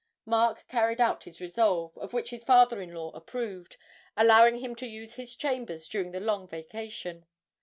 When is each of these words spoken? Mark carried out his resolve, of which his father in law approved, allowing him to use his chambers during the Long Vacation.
Mark 0.25 0.65
carried 0.67 0.99
out 0.99 1.25
his 1.25 1.39
resolve, 1.39 1.95
of 1.99 2.11
which 2.11 2.31
his 2.31 2.43
father 2.43 2.81
in 2.81 2.91
law 2.91 3.11
approved, 3.11 3.77
allowing 4.17 4.57
him 4.57 4.73
to 4.77 4.87
use 4.87 5.13
his 5.13 5.35
chambers 5.35 5.87
during 5.87 6.11
the 6.11 6.19
Long 6.19 6.47
Vacation. 6.47 7.27